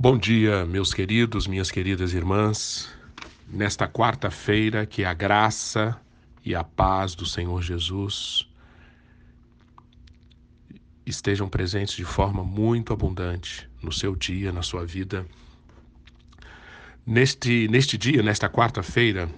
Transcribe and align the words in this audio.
Bom 0.00 0.16
dia, 0.16 0.64
meus 0.64 0.94
queridos, 0.94 1.48
minhas 1.48 1.72
queridas 1.72 2.12
irmãs. 2.12 2.88
Nesta 3.48 3.88
quarta-feira, 3.88 4.86
que 4.86 5.04
a 5.04 5.12
graça 5.12 6.00
e 6.44 6.54
a 6.54 6.62
paz 6.62 7.16
do 7.16 7.26
Senhor 7.26 7.60
Jesus 7.60 8.48
estejam 11.04 11.48
presentes 11.48 11.96
de 11.96 12.04
forma 12.04 12.44
muito 12.44 12.92
abundante 12.92 13.68
no 13.82 13.90
seu 13.90 14.14
dia, 14.14 14.52
na 14.52 14.62
sua 14.62 14.86
vida. 14.86 15.26
Neste, 17.04 17.66
neste 17.66 17.98
dia, 17.98 18.22
nesta 18.22 18.48
quarta-feira, 18.48 19.28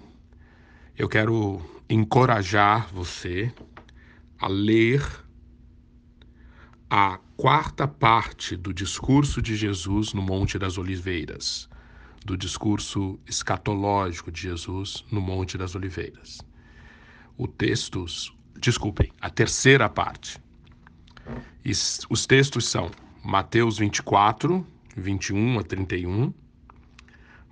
eu 0.95 1.08
quero 1.08 1.58
encorajar 1.88 2.86
você 2.92 3.50
a 4.38 4.46
ler 4.46 5.02
a 6.90 7.18
quarta 7.41 7.88
parte 7.88 8.54
do 8.54 8.70
discurso 8.70 9.40
de 9.40 9.57
Jesus 9.57 10.12
no 10.12 10.21
Monte 10.21 10.58
das 10.58 10.76
Oliveiras, 10.76 11.71
do 12.22 12.36
discurso 12.36 13.18
escatológico 13.26 14.30
de 14.30 14.43
Jesus 14.43 15.07
no 15.11 15.22
Monte 15.22 15.57
das 15.57 15.75
Oliveiras. 15.75 16.43
O 17.39 17.49
textos, 17.49 18.30
desculpem, 18.61 19.11
a 19.22 19.30
terceira 19.30 19.89
parte. 19.89 20.39
Os 22.11 22.26
textos 22.26 22.68
são 22.68 22.90
Mateus 23.25 23.79
24, 23.79 24.66
21 24.94 25.61
a 25.61 25.63
31, 25.63 26.35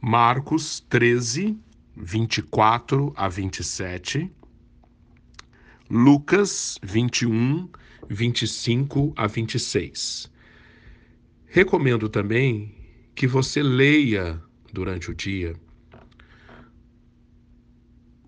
Marcos 0.02 0.80
13, 0.90 1.58
24 1.96 3.14
a 3.16 3.26
27, 3.26 4.30
Lucas 5.88 6.78
21, 6.82 7.70
25 8.08 9.12
a 9.16 9.26
26. 9.26 10.30
Recomendo 11.46 12.08
também 12.08 12.74
que 13.14 13.26
você 13.26 13.62
leia 13.62 14.40
durante 14.72 15.10
o 15.10 15.14
dia 15.14 15.54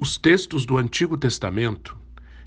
os 0.01 0.17
textos 0.17 0.65
do 0.65 0.79
Antigo 0.79 1.17
Testamento 1.19 1.97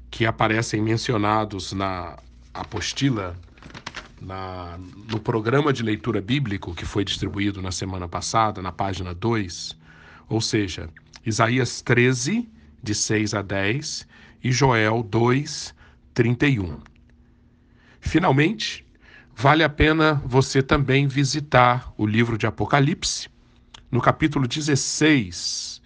que 0.10 0.26
aparecem 0.26 0.82
mencionados 0.82 1.72
na 1.72 2.18
apostila, 2.52 3.40
na, 4.20 4.80
no 5.12 5.20
programa 5.20 5.72
de 5.72 5.84
leitura 5.84 6.20
bíblico 6.20 6.74
que 6.74 6.86
foi 6.86 7.04
distribuído 7.04 7.62
na 7.62 7.72
semana 7.72 8.08
passada, 8.08 8.62
na 8.62 8.72
página 8.72 9.14
2, 9.14 9.78
ou 10.30 10.42
seja, 10.42 10.90
Isaías 11.26 11.82
13, 11.82 12.50
de 12.82 12.96
6 12.96 13.34
a 13.36 13.42
10, 13.42 14.08
e 14.44 14.52
Joel 14.52 15.04
2, 15.04 15.76
31. 16.14 16.93
Finalmente, 18.04 18.86
vale 19.36 19.64
a 19.64 19.70
pena 19.70 20.22
você 20.24 20.62
também 20.62 21.08
visitar 21.08 21.92
o 21.98 22.06
livro 22.06 22.38
de 22.38 22.46
Apocalipse, 22.46 23.28
no 23.90 24.00
capítulo 24.00 24.48
16, 24.48 25.82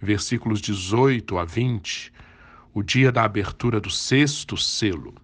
versículos 0.00 0.60
18 0.60 1.38
a 1.38 1.44
20, 1.44 2.12
o 2.74 2.82
dia 2.82 3.12
da 3.12 3.22
abertura 3.22 3.80
do 3.80 3.90
sexto 3.90 4.56
selo. 4.56 5.14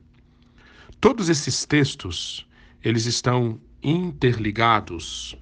Todos 1.00 1.28
esses 1.28 1.64
textos, 1.64 2.46
eles 2.84 3.06
estão 3.06 3.58
interligados 3.82 5.36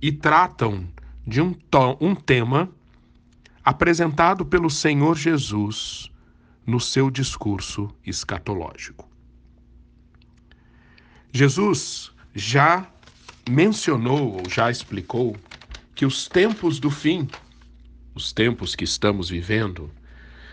e 0.00 0.10
tratam 0.10 0.88
de 1.26 1.42
um, 1.42 1.54
um 2.00 2.14
tema 2.14 2.70
apresentado 3.62 4.46
pelo 4.46 4.70
Senhor 4.70 5.18
Jesus 5.18 6.10
no 6.64 6.80
seu 6.80 7.10
discurso 7.10 7.90
escatológico. 8.06 9.15
Jesus 11.36 12.10
já 12.34 12.90
mencionou 13.46 14.38
ou 14.38 14.48
já 14.48 14.70
explicou 14.70 15.36
que 15.94 16.06
os 16.06 16.28
tempos 16.28 16.80
do 16.80 16.90
fim, 16.90 17.28
os 18.14 18.32
tempos 18.32 18.74
que 18.74 18.84
estamos 18.84 19.28
vivendo, 19.28 19.90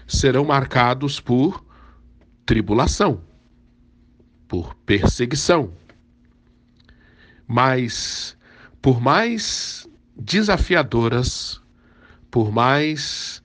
serão 0.05 0.43
marcados 0.43 1.21
por 1.21 1.63
tribulação, 2.45 3.21
por 4.45 4.75
perseguição. 4.85 5.71
Mas, 7.47 8.37
por 8.81 8.99
mais 8.99 9.87
desafiadoras, 10.17 11.61
por 12.29 12.51
mais 12.51 13.41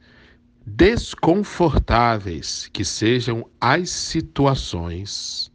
desconfortáveis 0.67 2.69
que 2.73 2.85
sejam 2.85 3.49
as 3.61 3.91
situações, 3.91 5.53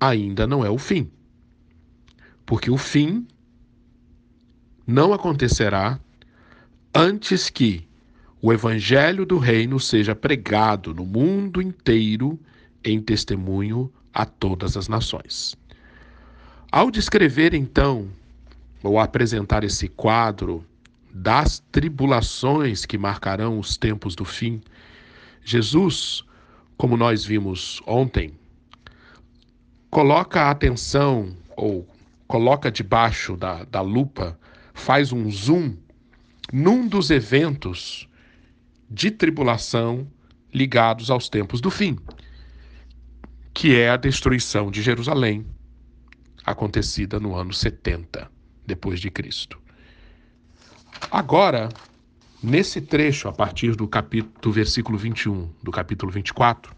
ainda 0.00 0.46
não 0.46 0.64
é 0.64 0.70
o 0.70 0.78
fim. 0.78 1.10
Porque 2.44 2.70
o 2.70 2.76
fim 2.76 3.26
não 4.86 5.12
acontecerá 5.12 5.98
antes 6.94 7.50
que 7.50 7.86
o 8.40 8.52
evangelho 8.52 9.26
do 9.26 9.38
reino 9.38 9.80
seja 9.80 10.14
pregado 10.14 10.94
no 10.94 11.04
mundo 11.04 11.60
inteiro 11.60 12.38
em 12.84 13.00
testemunho 13.00 13.92
a 14.14 14.24
todas 14.24 14.76
as 14.76 14.88
nações. 14.88 15.56
Ao 16.70 16.90
descrever 16.90 17.54
então 17.54 18.08
ou 18.82 18.98
apresentar 19.00 19.64
esse 19.64 19.88
quadro 19.88 20.64
das 21.12 21.62
tribulações 21.72 22.84
que 22.84 22.98
marcarão 22.98 23.58
os 23.58 23.76
tempos 23.76 24.14
do 24.14 24.24
fim, 24.24 24.60
Jesus, 25.42 26.22
como 26.76 26.96
nós 26.96 27.24
vimos 27.24 27.82
ontem, 27.86 28.34
coloca 29.90 30.42
a 30.42 30.50
atenção 30.50 31.36
ou 31.56 31.88
coloca 32.26 32.70
debaixo 32.70 33.36
da, 33.36 33.64
da 33.64 33.80
lupa, 33.80 34.38
faz 34.74 35.12
um 35.12 35.30
zoom 35.30 35.76
num 36.52 36.86
dos 36.86 37.10
eventos 37.10 38.08
de 38.88 39.10
tribulação 39.10 40.06
ligados 40.52 41.10
aos 41.10 41.28
tempos 41.28 41.60
do 41.60 41.70
fim, 41.70 41.98
que 43.52 43.76
é 43.76 43.90
a 43.90 43.96
destruição 43.96 44.70
de 44.70 44.82
Jerusalém, 44.82 45.46
acontecida 46.44 47.18
no 47.18 47.34
ano 47.34 47.52
70 47.52 48.30
depois 48.64 49.00
de 49.00 49.10
Cristo. 49.10 49.60
Agora, 51.10 51.68
nesse 52.42 52.80
trecho, 52.80 53.28
a 53.28 53.32
partir 53.32 53.74
do 53.74 53.88
capítulo 53.88 54.32
do 54.40 54.52
versículo 54.52 54.96
21 54.96 55.50
do 55.62 55.70
capítulo 55.70 56.12
24, 56.12 56.75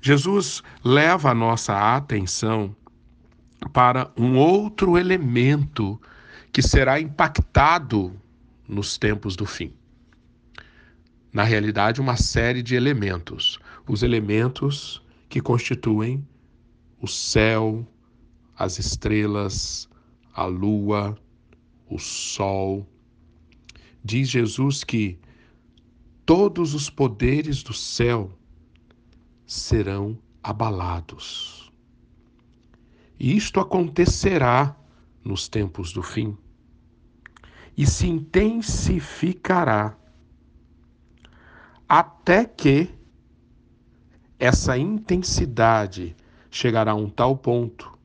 Jesus 0.00 0.62
leva 0.84 1.30
a 1.30 1.34
nossa 1.34 1.96
atenção 1.96 2.74
para 3.72 4.10
um 4.16 4.36
outro 4.36 4.96
elemento 4.96 6.00
que 6.52 6.62
será 6.62 7.00
impactado 7.00 8.14
nos 8.68 8.98
tempos 8.98 9.36
do 9.36 9.46
fim. 9.46 9.72
Na 11.32 11.42
realidade, 11.42 12.00
uma 12.00 12.16
série 12.16 12.62
de 12.62 12.74
elementos, 12.74 13.58
os 13.86 14.02
elementos 14.02 15.02
que 15.28 15.40
constituem 15.40 16.26
o 17.00 17.06
céu, 17.06 17.86
as 18.56 18.78
estrelas, 18.78 19.88
a 20.34 20.44
lua, 20.46 21.18
o 21.88 21.98
sol. 21.98 22.86
Diz 24.02 24.28
Jesus 24.30 24.82
que 24.82 25.18
todos 26.24 26.74
os 26.74 26.88
poderes 26.88 27.62
do 27.62 27.72
céu 27.72 28.32
serão 29.46 30.18
abalados. 30.42 31.72
E 33.18 33.36
isto 33.36 33.60
acontecerá 33.60 34.76
nos 35.24 35.48
tempos 35.48 35.92
do 35.92 36.02
fim 36.02 36.36
e 37.76 37.86
se 37.86 38.06
intensificará 38.08 39.96
até 41.88 42.44
que 42.44 42.88
essa 44.38 44.76
intensidade 44.76 46.16
chegará 46.50 46.92
a 46.92 46.94
um 46.94 47.08
tal 47.08 47.36
ponto 47.36 47.96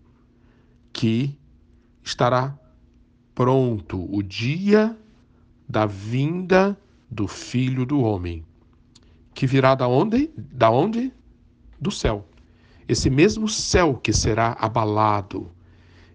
que 0.91 1.37
estará 2.03 2.57
pronto 3.33 4.07
o 4.13 4.21
dia 4.21 4.97
da 5.67 5.85
vinda 5.85 6.77
do 7.09 7.27
Filho 7.27 7.85
do 7.85 8.01
Homem, 8.01 8.45
que 9.33 9.47
virá 9.47 9.73
da 9.73 9.87
onde? 9.87 10.29
Da 10.37 10.69
onde? 10.69 11.13
Do 11.81 11.89
céu. 11.91 12.27
Esse 12.87 13.09
mesmo 13.09 13.47
céu 13.47 13.95
que 13.95 14.13
será 14.13 14.55
abalado, 14.59 15.51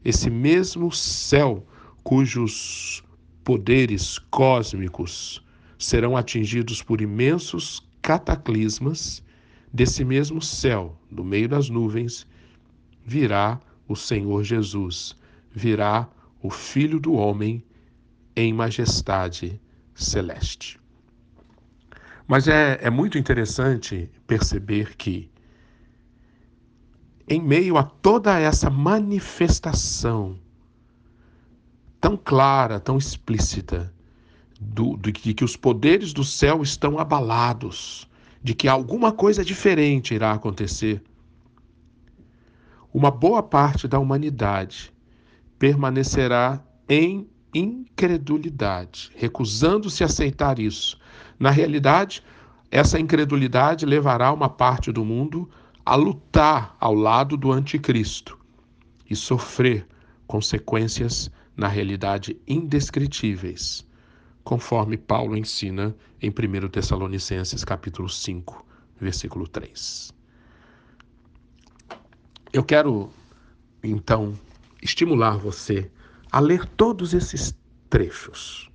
esse 0.05 0.31
mesmo 0.31 0.93
céu 0.93 1.67
cujos 2.05 3.03
poderes 3.43 4.19
cósmicos 4.31 5.45
serão 5.79 6.17
atingidos 6.17 6.83
por 6.83 7.01
imensos 7.01 7.85
cataclismas, 8.01 9.23
desse 9.73 10.05
mesmo 10.05 10.41
céu, 10.41 10.97
no 11.11 11.25
meio 11.25 11.49
das 11.49 11.69
nuvens, 11.69 12.27
virá 13.05 13.61
o 13.89 13.97
Senhor 13.97 14.43
Jesus, 14.45 15.17
virá 15.53 16.09
o 16.41 16.51
Filho 16.51 17.01
do 17.01 17.15
Homem 17.15 17.63
em 18.37 18.53
majestade 18.53 19.61
celeste. 19.95 20.79
Mas 22.29 22.49
é, 22.49 22.79
é 22.81 22.91
muito 22.91 23.19
interessante 23.19 24.11
perceber 24.27 24.97
que 24.97 25.31
em 27.29 27.41
meio 27.41 27.77
a 27.77 27.83
toda 27.83 28.39
essa 28.39 28.71
manifestação 28.71 30.39
tão 32.01 32.17
clara, 32.17 32.79
tão 32.79 32.99
explícita, 32.99 33.93
do, 34.61 34.97
de 34.97 35.13
que 35.13 35.45
os 35.45 35.57
poderes 35.57 36.13
do 36.13 36.23
céu 36.23 36.63
estão 36.63 36.99
abalados, 36.99 38.09
de 38.43 38.55
que 38.55 38.69
alguma 38.69 39.11
coisa 39.11 39.45
diferente 39.45 40.15
irá 40.15 40.33
acontecer. 40.33 41.03
Uma 42.93 43.11
boa 43.11 43.43
parte 43.43 43.89
da 43.89 43.99
humanidade 43.99 44.93
permanecerá 45.59 46.63
em 46.89 47.29
incredulidade, 47.53 49.11
recusando-se 49.17 50.03
a 50.03 50.07
aceitar 50.07 50.59
isso. 50.59 50.99
Na 51.39 51.51
realidade, 51.51 52.23
essa 52.71 53.01
incredulidade 53.01 53.85
levará 53.85 54.33
uma 54.33 54.49
parte 54.49 54.93
do 54.93 55.05
mundo 55.05 55.51
a 55.87 55.95
lutar 55.95 56.77
ao 56.81 56.93
lado 56.93 57.37
do 57.37 57.53
anticristo 57.53 58.37
e 59.09 59.15
sofrer 59.15 59.87
consequências 60.27 61.31
na 61.57 61.69
realidade 61.69 62.37
indescritíveis, 62.45 63.87
conforme 64.43 64.97
Paulo 64.97 65.37
ensina 65.37 65.95
em 66.21 66.29
1 66.29 66.69
Tessalonicenses 66.71 67.63
capítulo 67.63 68.09
5, 68.09 68.67
versículo 69.01 69.47
3. 69.47 70.13
Eu 72.53 72.65
quero 72.65 73.09
então 73.81 74.37
estimular 74.83 75.39
você 75.39 75.89
a 76.33 76.41
ler 76.41 76.67
todos 76.67 77.15
esses 77.15 77.57
trechos 77.89 78.69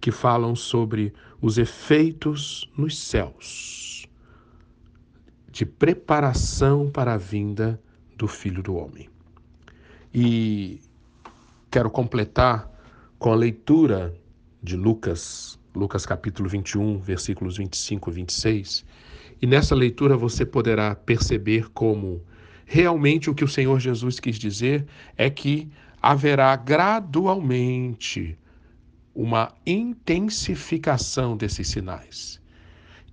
que 0.00 0.10
falam 0.10 0.56
sobre 0.56 1.12
os 1.38 1.58
efeitos 1.58 2.66
nos 2.78 2.98
céus 2.98 3.95
de 5.56 5.64
preparação 5.64 6.90
para 6.90 7.14
a 7.14 7.16
vinda 7.16 7.80
do 8.14 8.28
Filho 8.28 8.62
do 8.62 8.76
Homem. 8.76 9.08
E 10.12 10.82
quero 11.70 11.88
completar 11.88 12.70
com 13.18 13.32
a 13.32 13.34
leitura 13.34 14.14
de 14.62 14.76
Lucas, 14.76 15.58
Lucas 15.74 16.04
capítulo 16.04 16.46
21, 16.46 16.98
versículos 16.98 17.56
25 17.56 18.10
e 18.10 18.12
26. 18.12 18.84
E 19.40 19.46
nessa 19.46 19.74
leitura 19.74 20.14
você 20.14 20.44
poderá 20.44 20.94
perceber 20.94 21.70
como 21.70 22.22
realmente 22.66 23.30
o 23.30 23.34
que 23.34 23.42
o 23.44 23.48
Senhor 23.48 23.80
Jesus 23.80 24.20
quis 24.20 24.38
dizer 24.38 24.84
é 25.16 25.30
que 25.30 25.70
haverá 26.02 26.54
gradualmente 26.54 28.38
uma 29.14 29.54
intensificação 29.64 31.34
desses 31.34 31.68
sinais, 31.68 32.42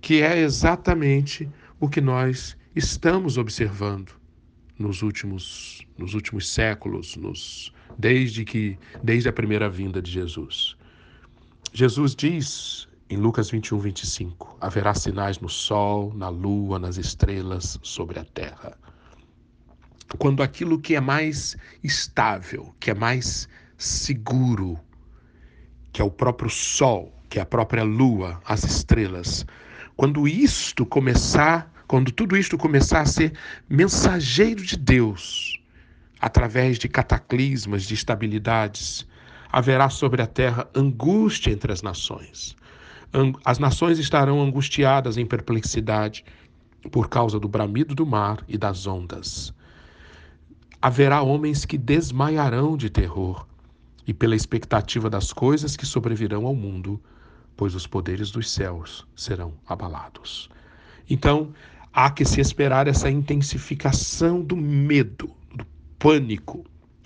que 0.02 0.20
é 0.20 0.40
exatamente 0.40 1.48
o 1.84 1.88
que 1.88 2.00
nós 2.00 2.56
estamos 2.74 3.36
observando 3.36 4.10
nos 4.78 5.02
últimos, 5.02 5.86
nos 5.98 6.14
últimos 6.14 6.48
séculos, 6.48 7.14
nos, 7.14 7.74
desde, 7.98 8.42
que, 8.42 8.78
desde 9.02 9.28
a 9.28 9.32
primeira 9.34 9.68
vinda 9.68 10.00
de 10.00 10.10
Jesus. 10.10 10.78
Jesus 11.74 12.14
diz 12.14 12.88
em 13.10 13.18
Lucas 13.18 13.50
21, 13.50 13.78
25: 13.80 14.56
haverá 14.62 14.94
sinais 14.94 15.38
no 15.40 15.48
sol, 15.50 16.10
na 16.14 16.30
lua, 16.30 16.78
nas 16.78 16.96
estrelas, 16.96 17.78
sobre 17.82 18.18
a 18.18 18.24
terra. 18.24 18.78
Quando 20.16 20.42
aquilo 20.42 20.80
que 20.80 20.96
é 20.96 21.00
mais 21.02 21.54
estável, 21.82 22.74
que 22.80 22.92
é 22.92 22.94
mais 22.94 23.46
seguro, 23.76 24.80
que 25.92 26.00
é 26.00 26.04
o 26.04 26.10
próprio 26.10 26.48
sol, 26.48 27.12
que 27.28 27.38
é 27.38 27.42
a 27.42 27.46
própria 27.46 27.84
lua, 27.84 28.40
as 28.46 28.64
estrelas, 28.64 29.44
quando 29.96 30.26
isto 30.26 30.86
começar, 30.86 31.73
quando 31.86 32.10
tudo 32.10 32.36
isto 32.36 32.56
começar 32.56 33.00
a 33.00 33.06
ser 33.06 33.32
mensageiro 33.68 34.62
de 34.62 34.76
Deus, 34.76 35.60
através 36.20 36.78
de 36.78 36.88
cataclismas, 36.88 37.84
de 37.84 37.94
estabilidades, 37.94 39.06
haverá 39.50 39.88
sobre 39.88 40.22
a 40.22 40.26
terra 40.26 40.68
angústia 40.74 41.50
entre 41.50 41.72
as 41.72 41.82
nações. 41.82 42.56
As 43.44 43.58
nações 43.58 43.98
estarão 43.98 44.40
angustiadas 44.40 45.16
em 45.16 45.26
perplexidade 45.26 46.24
por 46.90 47.08
causa 47.08 47.38
do 47.38 47.48
bramido 47.48 47.94
do 47.94 48.04
mar 48.04 48.42
e 48.48 48.58
das 48.58 48.86
ondas. 48.86 49.54
Haverá 50.82 51.22
homens 51.22 51.64
que 51.64 51.78
desmaiarão 51.78 52.76
de 52.76 52.90
terror 52.90 53.46
e 54.06 54.12
pela 54.12 54.34
expectativa 54.34 55.08
das 55.08 55.32
coisas 55.32 55.76
que 55.76 55.86
sobrevirão 55.86 56.46
ao 56.46 56.54
mundo 56.54 57.00
pois 57.56 57.74
os 57.74 57.86
poderes 57.86 58.30
dos 58.30 58.50
céus 58.50 59.06
serão 59.14 59.54
abalados. 59.66 60.48
Então, 61.08 61.52
há 61.94 62.10
que 62.10 62.24
se 62.24 62.40
esperar 62.40 62.88
essa 62.88 63.08
intensificação 63.08 64.42
do 64.42 64.56
medo, 64.56 65.30
do 65.54 65.64
pânico, 65.96 66.64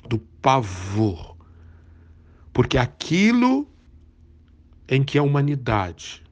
do 0.08 0.19
pavor. 0.19 1.37
Porque 2.55 2.79
aquilo 2.79 3.69
em 4.88 5.05
que 5.05 5.19
a 5.19 5.23
humanidade, 5.23 6.25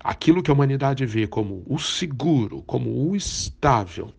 aquilo 0.00 0.42
que 0.42 0.50
a 0.50 0.54
humanidade 0.54 1.06
vê 1.06 1.28
como 1.28 1.62
o 1.64 1.78
seguro, 1.78 2.62
como 2.62 3.08
o 3.08 3.14
estável, 3.14 4.12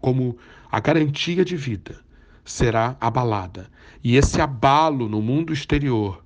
como 0.00 0.36
a 0.68 0.80
garantia 0.80 1.44
de 1.44 1.56
vida, 1.56 2.00
será 2.44 2.96
abalada. 3.00 3.70
E 4.02 4.16
esse 4.16 4.40
abalo 4.40 5.08
no 5.08 5.22
mundo 5.22 5.52
exterior 5.52 6.24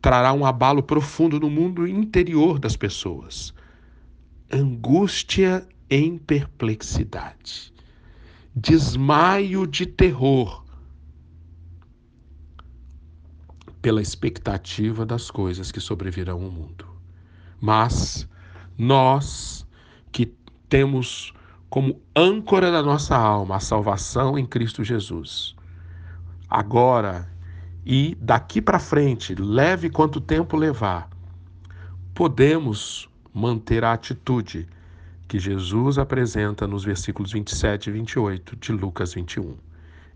trará 0.00 0.32
um 0.32 0.46
abalo 0.46 0.82
profundo 0.82 1.38
no 1.38 1.50
mundo 1.50 1.86
interior 1.86 2.58
das 2.58 2.74
pessoas. 2.74 3.52
Angústia 4.50 5.66
em 5.88 6.18
perplexidade, 6.18 7.72
desmaio 8.54 9.66
de 9.66 9.86
terror 9.86 10.64
pela 13.82 14.00
expectativa 14.00 15.04
das 15.04 15.30
coisas 15.30 15.70
que 15.70 15.80
sobrevirão 15.80 16.42
ao 16.42 16.50
mundo. 16.50 16.86
Mas 17.60 18.28
nós 18.78 19.66
que 20.10 20.34
temos 20.68 21.34
como 21.68 22.00
âncora 22.14 22.70
da 22.70 22.82
nossa 22.82 23.16
alma 23.16 23.56
a 23.56 23.60
salvação 23.60 24.38
em 24.38 24.46
Cristo 24.46 24.82
Jesus, 24.82 25.54
agora 26.48 27.28
e 27.84 28.16
daqui 28.20 28.62
para 28.62 28.78
frente, 28.78 29.34
leve 29.34 29.90
quanto 29.90 30.20
tempo 30.20 30.56
levar, 30.56 31.10
podemos 32.14 33.08
manter 33.34 33.84
a 33.84 33.92
atitude 33.92 34.66
que 35.26 35.38
Jesus 35.38 35.98
apresenta 35.98 36.66
nos 36.66 36.84
versículos 36.84 37.32
27 37.32 37.88
e 37.88 37.92
28 37.92 38.56
de 38.56 38.72
Lucas 38.72 39.14
21. 39.14 39.56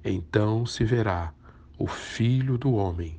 Então 0.05 0.67
se 0.67 0.85
verá 0.85 1.33
o 1.79 1.87
Filho 1.87 2.59
do 2.59 2.73
Homem 2.73 3.19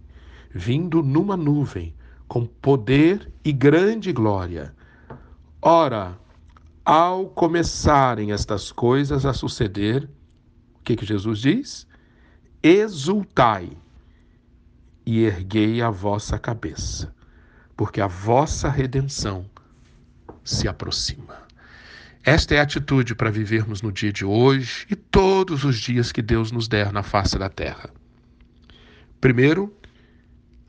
vindo 0.52 1.04
numa 1.04 1.38
nuvem 1.38 1.94
com 2.28 2.46
poder 2.46 3.32
e 3.44 3.52
grande 3.52 4.12
glória. 4.12 4.74
Ora, 5.62 6.18
ao 6.86 7.28
começarem 7.28 8.32
estas 8.32 8.72
coisas 8.72 9.26
a 9.26 9.34
suceder, 9.34 10.10
o 10.80 10.84
que, 10.84 10.96
que 10.96 11.06
Jesus 11.06 11.40
diz? 11.40 11.88
Exultai 12.62 13.70
e 15.06 15.24
erguei 15.24 15.82
a 15.82 15.90
vossa 15.90 16.38
cabeça, 16.38 17.14
porque 17.76 18.02
a 18.02 18.08
vossa 18.08 18.70
redenção 18.70 19.46
se 20.44 20.68
aproxima. 20.68 21.49
Esta 22.30 22.54
é 22.54 22.60
a 22.60 22.62
atitude 22.62 23.16
para 23.16 23.32
vivermos 23.32 23.82
no 23.82 23.92
dia 23.92 24.14
de 24.14 24.24
hoje 24.24 24.86
e 24.88 24.96
todos 24.96 25.64
os 25.64 25.80
dias 25.80 26.12
que 26.12 26.22
Deus 26.22 26.52
nos 26.52 26.68
der 26.68 26.94
na 26.94 27.02
face 27.02 27.40
da 27.40 27.50
terra. 27.50 27.90
Primeiro, 29.20 29.76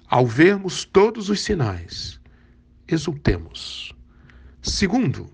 ao 0.08 0.26
vermos 0.26 0.86
todos 0.86 1.28
os 1.28 1.42
sinais, 1.42 2.18
exultemos. 2.88 3.94
Segundo, 4.62 5.30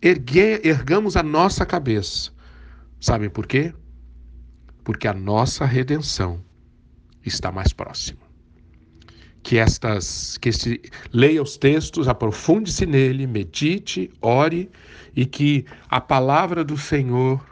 ergue, 0.00 0.60
ergamos 0.62 1.16
a 1.16 1.24
nossa 1.24 1.66
cabeça. 1.66 2.30
Sabem 3.00 3.28
por 3.28 3.44
quê? 3.44 3.74
Porque 4.84 5.08
a 5.08 5.12
nossa 5.12 5.64
redenção 5.64 6.40
está 7.24 7.50
mais 7.50 7.72
próxima 7.72 8.23
que 9.44 9.58
estas 9.58 10.38
que 10.38 10.48
este, 10.48 10.80
leia 11.12 11.42
os 11.42 11.58
textos, 11.58 12.08
aprofunde-se 12.08 12.86
nele, 12.86 13.26
medite, 13.26 14.10
ore 14.20 14.70
e 15.14 15.26
que 15.26 15.66
a 15.88 16.00
palavra 16.00 16.64
do 16.64 16.78
Senhor 16.78 17.44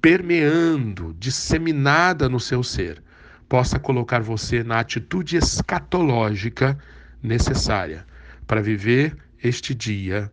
permeando, 0.00 1.16
disseminada 1.18 2.28
no 2.28 2.38
seu 2.38 2.62
ser, 2.62 3.02
possa 3.48 3.78
colocar 3.78 4.20
você 4.20 4.62
na 4.62 4.80
atitude 4.80 5.38
escatológica 5.38 6.78
necessária 7.22 8.06
para 8.46 8.60
viver 8.60 9.16
este 9.42 9.74
dia 9.74 10.30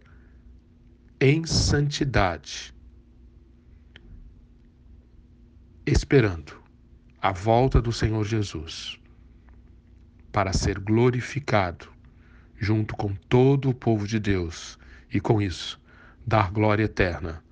em 1.22 1.46
santidade, 1.46 2.74
esperando 5.86 6.62
a 7.22 7.32
volta 7.32 7.82
do 7.82 7.94
Senhor 7.94 8.26
Jesus 8.26 9.01
para 10.32 10.54
ser 10.54 10.80
glorificado 10.80 11.92
junto 12.58 12.96
com 12.96 13.14
todo 13.16 13.70
o 13.70 13.74
povo 13.74 14.08
de 14.08 14.20
Deus 14.20 14.78
e 15.12 15.20
com 15.20 15.42
isso 15.42 15.82
dar 16.26 16.52
glória 16.52 16.84
eterna 16.84 17.44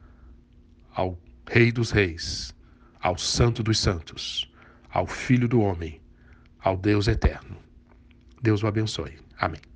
ao 0.94 1.18
Rei 1.50 1.72
dos 1.72 1.90
Reis, 1.92 2.54
ao 3.02 3.18
Santo 3.18 3.64
dos 3.64 3.80
Santos, 3.80 4.54
ao 4.90 5.08
Filho 5.08 5.48
do 5.48 5.62
Homem, 5.62 6.00
ao 6.60 6.78
Deus 6.78 7.08
eterno. 7.08 7.58
Deus 8.42 8.62
o 8.62 8.68
abençoe. 8.68 9.18
Amém. 9.38 9.69